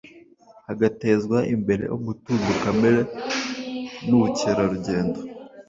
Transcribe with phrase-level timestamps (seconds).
[0.67, 3.01] hagatezwa imbere umutungo kamere
[4.07, 5.19] w’ubukerarugendo